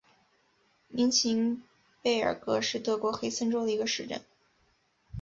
[0.87, 1.61] 明岑
[2.01, 4.19] 贝尔格是德国黑森州的一个市镇。